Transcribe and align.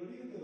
El 0.00 0.06
origen 0.06 0.32
de 0.32 0.38
los 0.38 0.39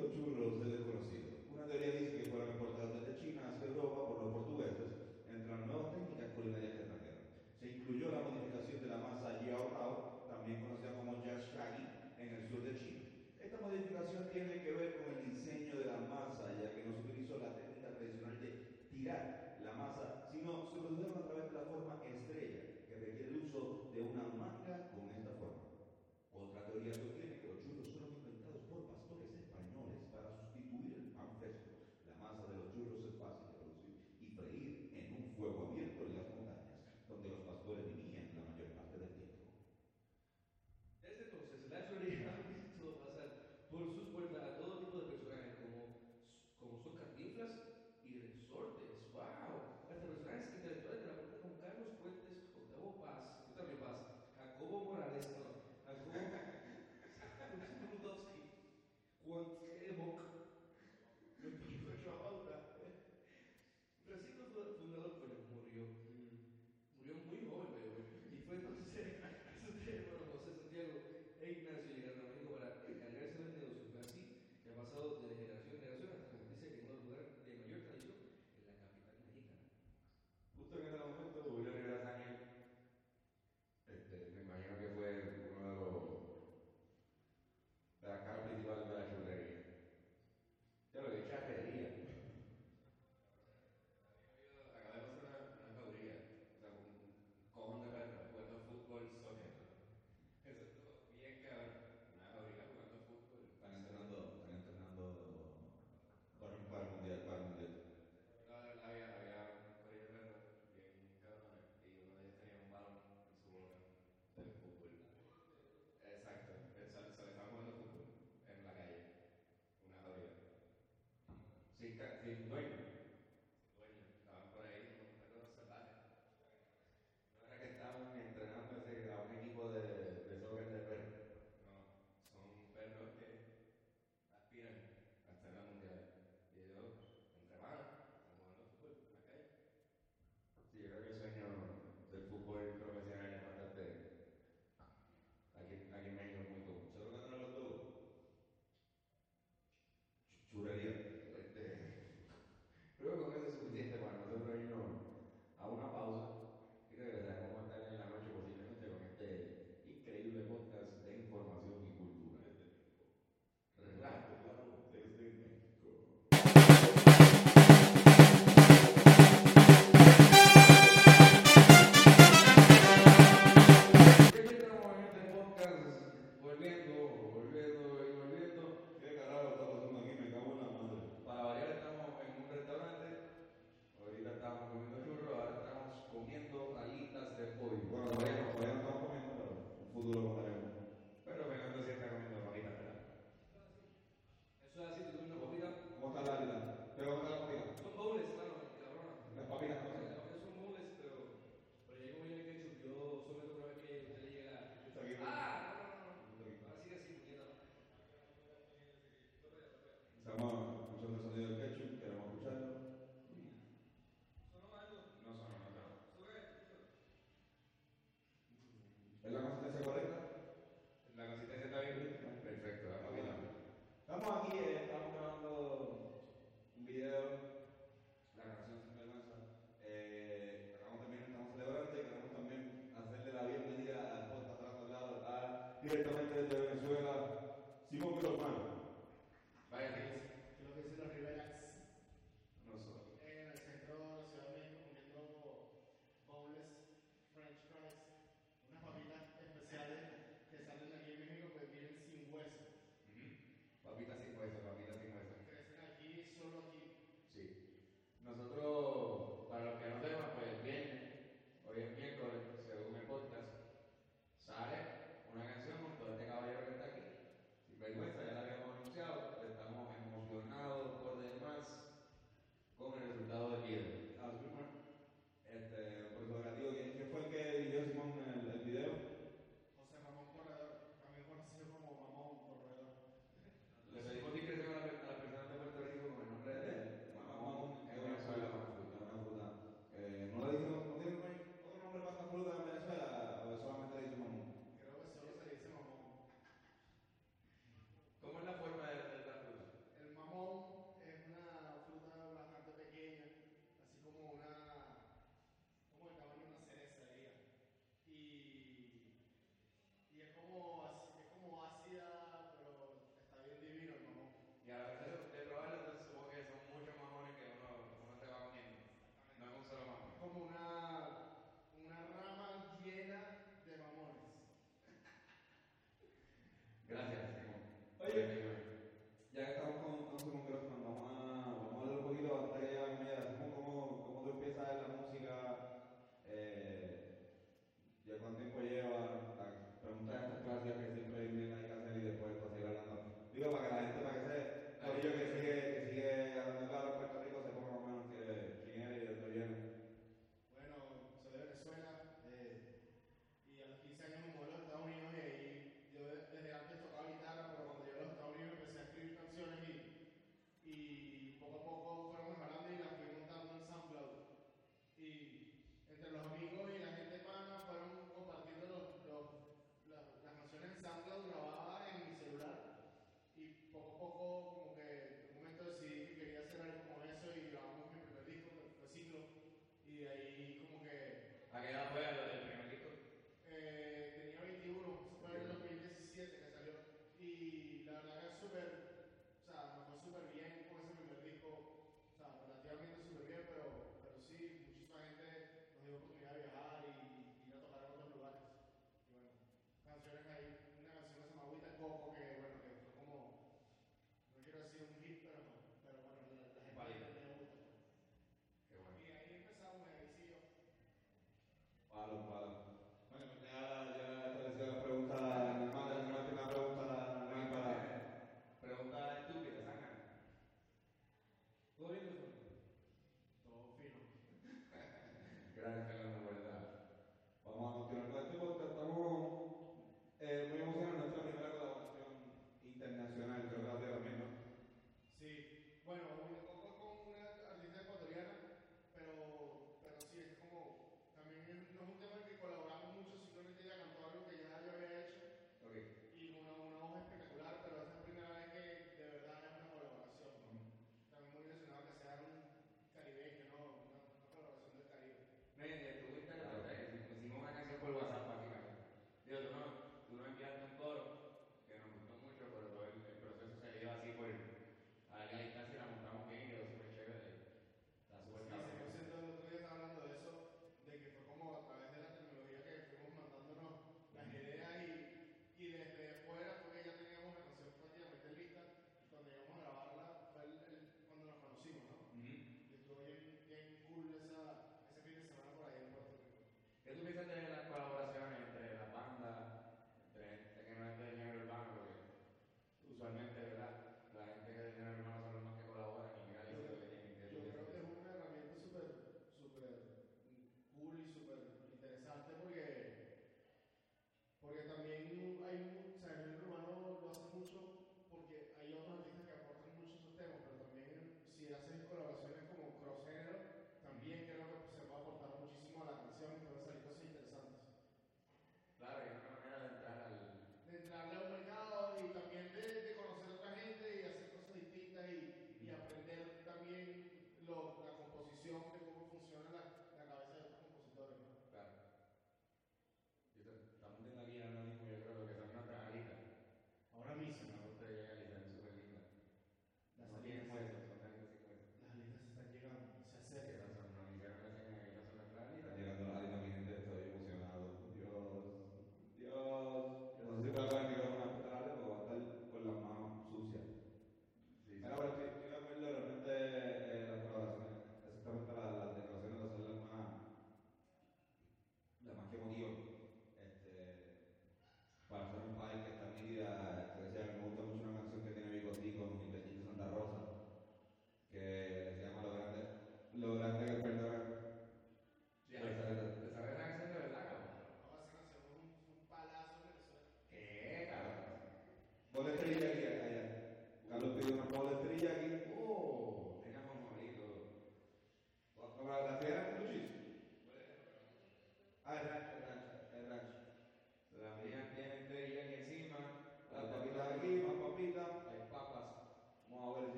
Sin, 122.26 122.66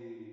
the 0.00 0.27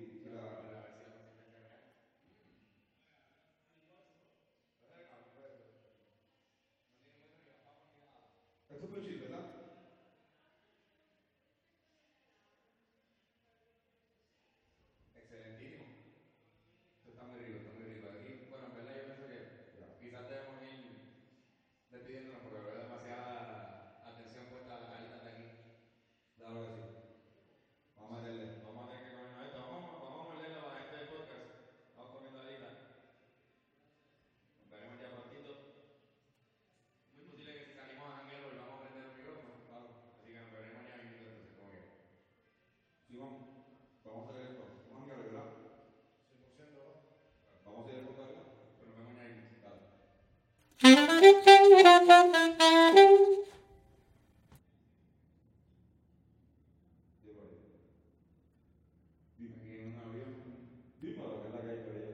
Dímelo, 61.76 62.00
que 62.02 62.05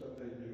25 0.00 0.49